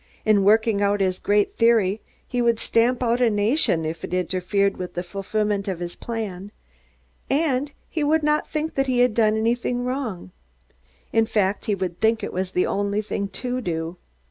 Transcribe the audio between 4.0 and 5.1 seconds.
it interfered with the